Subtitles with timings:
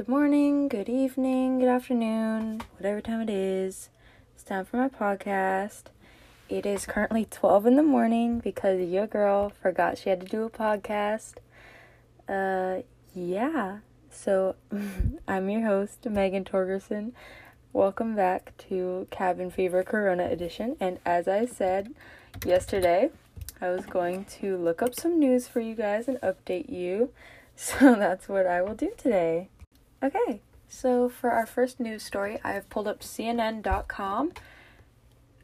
[0.00, 3.90] Good morning, good evening, good afternoon, whatever time it is.
[4.34, 5.82] It's time for my podcast.
[6.48, 10.44] It is currently 12 in the morning because your girl forgot she had to do
[10.44, 11.34] a podcast.
[12.26, 12.80] Uh,
[13.14, 13.80] yeah.
[14.08, 14.54] So,
[15.28, 17.12] I'm your host, Megan Torgerson.
[17.74, 20.78] Welcome back to Cabin Fever Corona Edition.
[20.80, 21.94] And as I said
[22.46, 23.10] yesterday,
[23.60, 27.10] I was going to look up some news for you guys and update you.
[27.54, 29.50] So that's what I will do today.
[30.02, 34.32] Okay, so for our first news story, I have pulled up CNN.com.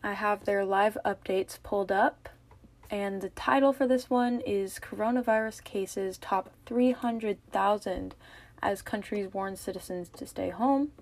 [0.03, 2.31] I have their live updates pulled up,
[2.91, 8.15] and the title for this one is Coronavirus Cases Top 300,000
[8.63, 10.93] as countries warn citizens to stay home.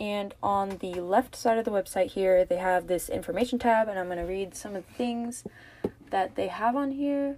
[0.00, 3.98] And on the left side of the website here, they have this information tab, and
[3.98, 5.44] I'm going to read some of the things
[6.08, 7.36] that they have on here.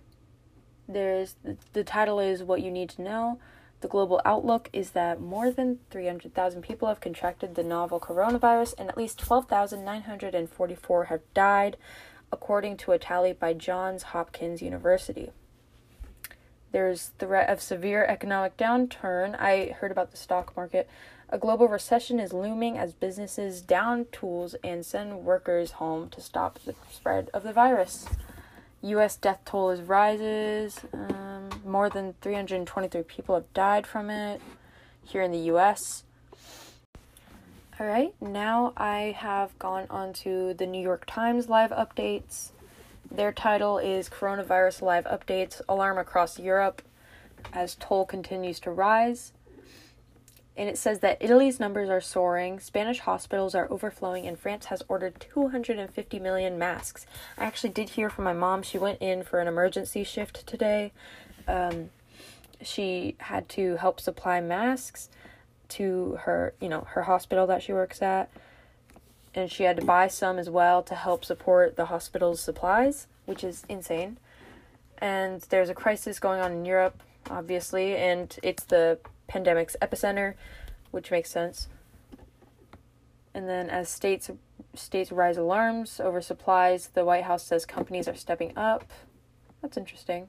[0.87, 1.35] There's
[1.73, 3.41] the title is What You Need to Know.
[3.81, 8.89] The global outlook is that more than 300,000 people have contracted the novel coronavirus and
[8.89, 11.77] at least 12,944 have died,
[12.33, 15.31] according to a tally by Johns Hopkins University.
[16.73, 19.41] There's threat of severe economic downturn.
[19.41, 20.89] I heard about the stock market.
[21.31, 26.59] A global recession is looming as businesses down tools and send workers home to stop
[26.59, 28.07] the spread of the virus.
[28.83, 29.17] U.S.
[29.17, 30.81] death toll is rises.
[30.93, 31.28] Um,
[31.69, 34.41] more than 323 people have died from it
[35.05, 36.05] here in the U.S.
[37.79, 42.51] All right, now I have gone on to the New York Times live updates.
[43.11, 46.83] Their title is Coronavirus Live Updates Alarm Across Europe
[47.53, 49.33] as Toll Continues to Rise
[50.59, 54.83] and it says that Italy's numbers are soaring, Spanish hospitals are overflowing, and France has
[54.89, 57.07] ordered 250 million masks.
[57.39, 58.65] I actually did hear from my mom.
[58.65, 60.93] She went in for an emergency shift today.
[61.49, 61.91] Um,
[62.63, 65.09] she had to help supply masks
[65.71, 68.31] to her, you know, her hospital that she works at,
[69.35, 73.43] and she had to buy some as well to help support the hospital's supplies, which
[73.43, 74.19] is insane.
[74.99, 80.35] And there's a crisis going on in Europe, obviously, and it's the pandemic's epicenter,
[80.91, 81.69] which makes sense.
[83.35, 84.31] And then as states
[84.75, 88.85] states rise alarms over supplies, the White House says companies are stepping up.
[89.63, 90.29] That's interesting.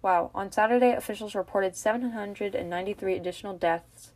[0.00, 4.12] Wow, on Saturday officials reported 793 additional deaths,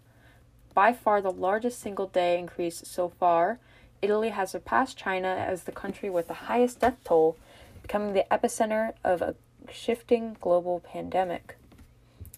[0.75, 3.59] by far the largest single day increase so far.
[4.01, 7.37] Italy has surpassed China as the country with the highest death toll,
[7.83, 9.35] becoming the epicenter of a
[9.71, 11.57] shifting global pandemic.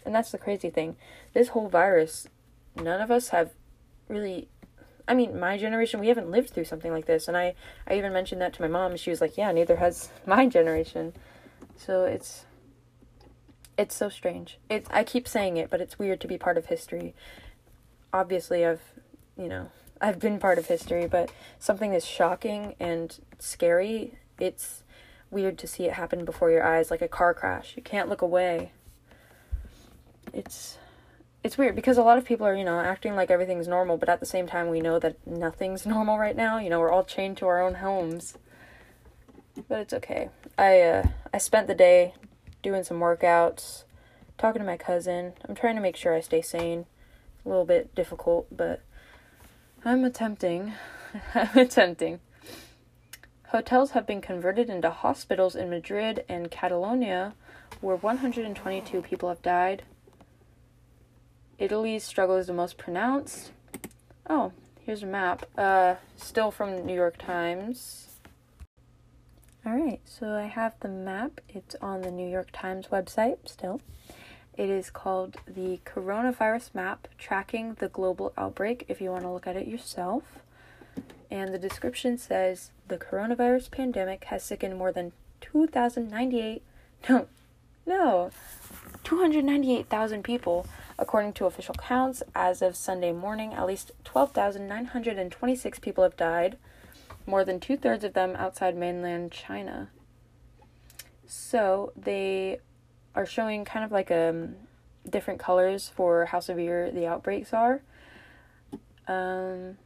[0.04, 0.96] And that's the crazy thing.
[1.32, 2.28] This whole virus,
[2.76, 3.50] none of us have
[4.08, 4.48] really
[5.06, 7.28] I mean, my generation, we haven't lived through something like this.
[7.28, 7.54] And I,
[7.86, 8.96] I even mentioned that to my mom.
[8.96, 11.12] She was like, yeah, neither has my generation.
[11.76, 12.44] So it's,
[13.76, 14.58] it's so strange.
[14.68, 17.14] It's, I keep saying it, but it's weird to be part of history.
[18.12, 18.82] Obviously, I've,
[19.36, 19.70] you know,
[20.00, 24.18] I've been part of history, but something is shocking and scary.
[24.38, 24.84] It's,
[25.34, 27.74] weird to see it happen before your eyes like a car crash.
[27.76, 28.72] You can't look away.
[30.32, 30.78] It's
[31.42, 34.08] it's weird because a lot of people are, you know, acting like everything's normal, but
[34.08, 36.58] at the same time we know that nothing's normal right now.
[36.58, 38.38] You know, we're all chained to our own homes.
[39.68, 40.30] But it's okay.
[40.58, 42.14] I uh I spent the day
[42.62, 43.84] doing some workouts,
[44.38, 45.34] talking to my cousin.
[45.48, 46.86] I'm trying to make sure I stay sane.
[47.44, 48.82] A little bit difficult, but
[49.84, 50.72] I'm attempting.
[51.34, 52.20] I'm attempting.
[53.48, 57.34] Hotels have been converted into hospitals in Madrid and Catalonia,
[57.80, 59.84] where 122 people have died.
[61.58, 63.52] Italy's struggle is the most pronounced.
[64.28, 65.46] Oh, here's a map.
[65.56, 68.08] Uh, still from New York Times.
[69.66, 71.40] Alright, so I have the map.
[71.48, 73.80] It's on the New York Times website still.
[74.58, 79.46] It is called the Coronavirus Map Tracking the Global Outbreak if you want to look
[79.46, 80.40] at it yourself.
[81.30, 86.62] And the description says the coronavirus pandemic has sickened more than 2,098,
[87.08, 87.26] no,
[87.86, 88.30] no,
[89.02, 90.66] 298,000 people,
[90.98, 92.22] according to official counts.
[92.34, 96.58] As of Sunday morning, at least 12,926 people have died,
[97.26, 99.90] more than two thirds of them outside mainland China.
[101.26, 102.60] So they
[103.14, 104.56] are showing kind of like um,
[105.08, 107.82] different colors for how severe the outbreaks are.
[109.06, 109.78] Um,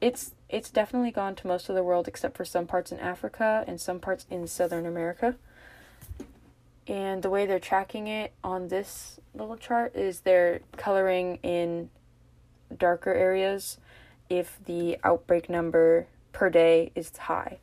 [0.00, 3.64] it's it's definitely gone to most of the world except for some parts in Africa
[3.66, 5.36] and some parts in Southern America.
[6.86, 11.90] And the way they're tracking it on this little chart is they're coloring in
[12.76, 13.78] darker areas
[14.28, 17.58] if the outbreak number per day is high.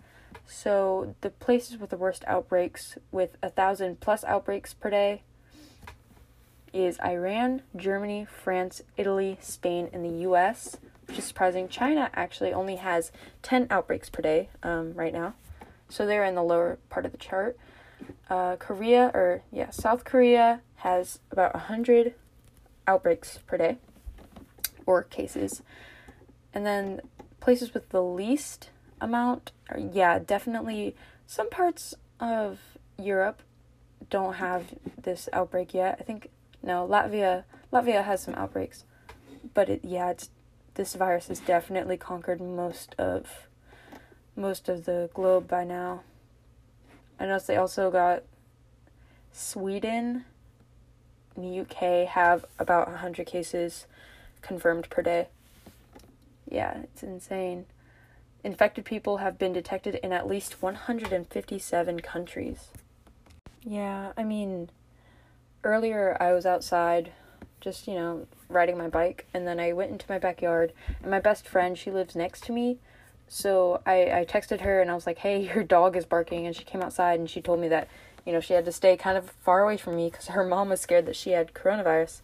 [0.48, 5.22] So the places with the worst outbreaks, with a thousand plus outbreaks per day,
[6.74, 11.68] is Iran, Germany, France, Italy, Spain, and the US, which is surprising.
[11.68, 13.12] China actually only has
[13.44, 15.36] 10 outbreaks per day um, right now,
[15.90, 17.58] so they're in the lower part of the chart.
[18.30, 22.16] Uh, Korea, or yeah, South Korea has about a 100
[22.88, 23.78] outbreaks per day,
[24.86, 25.62] or cases.
[26.54, 27.02] And then
[27.42, 28.70] places with the least
[29.02, 30.96] amount are, yeah, definitely
[31.28, 32.60] some parts of
[32.98, 33.42] Europe
[34.10, 35.98] don't have this outbreak yet.
[36.00, 36.30] I think
[36.64, 37.44] no, Latvia
[37.74, 38.86] Latvia has some outbreaks.
[39.54, 40.30] But it yeah, it's
[40.76, 43.48] this virus has definitely conquered most of
[44.36, 46.04] most of the globe by now.
[47.20, 48.24] I noticed they also got
[49.32, 50.26] Sweden
[51.36, 53.86] and the UK have about 100 cases
[54.42, 55.28] confirmed per day.
[56.52, 57.66] Yeah, it's insane.
[58.44, 62.68] Infected people have been detected in at least 157 countries.
[63.64, 64.70] Yeah, I mean,
[65.64, 67.14] earlier I was outside
[67.62, 71.20] just, you know, riding my bike, and then I went into my backyard, and my
[71.20, 72.80] best friend, she lives next to me.
[73.34, 76.46] So I, I texted her and I was like, hey, your dog is barking.
[76.46, 77.88] And she came outside and she told me that,
[78.26, 80.68] you know, she had to stay kind of far away from me because her mom
[80.68, 82.20] was scared that she had coronavirus.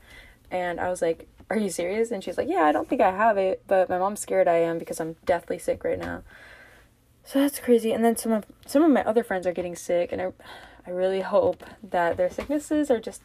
[0.52, 2.12] And I was like, are you serious?
[2.12, 4.58] And she's like, yeah, I don't think I have it, but my mom's scared I
[4.58, 6.24] am because I'm deathly sick right now.
[7.24, 7.92] So that's crazy.
[7.92, 10.32] And then some of some of my other friends are getting sick, and I,
[10.86, 13.22] I really hope that their sicknesses are just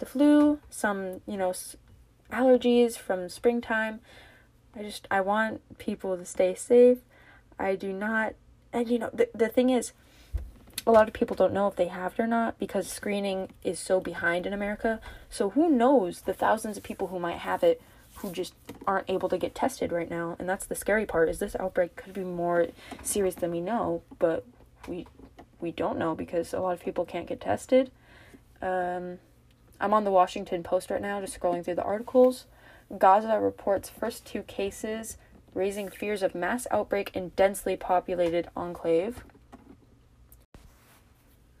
[0.00, 1.52] the flu, some you know,
[2.32, 4.00] allergies from springtime.
[4.74, 6.98] I just I want people to stay safe.
[7.56, 8.34] I do not,
[8.72, 9.92] and you know, the the thing is,
[10.86, 13.78] a lot of people don't know if they have it or not because screening is
[13.78, 15.00] so behind in America.
[15.30, 17.80] So who knows the thousands of people who might have it
[18.16, 18.54] who just
[18.86, 20.36] aren't able to get tested right now.
[20.38, 22.68] And that's the scary part is this outbreak could be more
[23.02, 24.44] serious than we know, but
[24.86, 25.06] we
[25.60, 27.90] we don't know because a lot of people can't get tested.
[28.60, 29.18] Um,
[29.80, 32.44] I'm on the Washington Post right now just scrolling through the articles.
[32.98, 35.16] Gaza reports first two cases
[35.54, 39.24] raising fears of mass outbreak in densely populated enclave.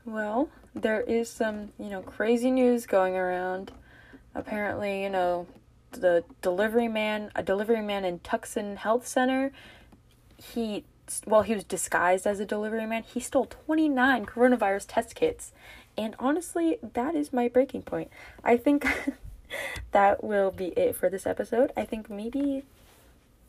[0.04, 3.72] Well, there is some, you know, crazy news going around.
[4.34, 5.46] Apparently, you know,
[5.92, 9.52] the delivery man, a delivery man in Tucson Health Center,
[10.36, 10.84] he
[11.26, 13.02] well, he was disguised as a delivery man.
[13.02, 15.52] He stole 29 coronavirus test kits.
[15.98, 18.10] And honestly, that is my breaking point.
[18.42, 18.86] I think
[19.92, 21.72] that will be it for this episode.
[21.76, 22.64] I think maybe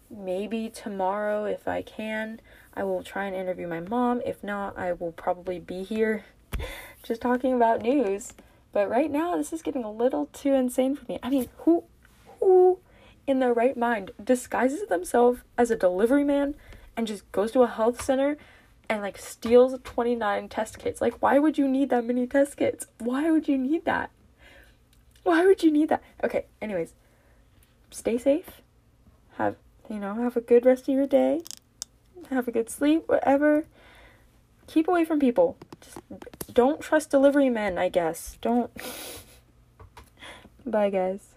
[0.10, 2.40] maybe tomorrow if I can,
[2.74, 4.22] I will try and interview my mom.
[4.26, 6.26] If not, I will probably be here
[7.04, 8.34] just talking about news.
[8.72, 11.18] But right now, this is getting a little too insane for me.
[11.24, 11.86] I mean, who,
[12.40, 12.80] who
[13.26, 16.56] in their right mind disguises themselves as a delivery man
[16.98, 18.38] and just goes to a health center
[18.90, 21.00] and like steals 29 test kits?
[21.00, 22.88] Like, why would you need that many test kits?
[23.00, 24.10] Why would you need that?
[25.24, 26.04] Why would you need that?
[26.24, 26.94] Okay, anyways,
[27.92, 28.62] stay safe.
[29.38, 29.56] Have,
[29.90, 31.42] you know, have a good rest of your day.
[32.30, 33.66] Have a good sleep, whatever
[34.68, 35.58] keep away from people.
[35.82, 35.98] Just
[36.54, 38.38] don't trust delivery men, I guess.
[38.42, 38.72] Don't.
[40.66, 41.35] Bye, guys.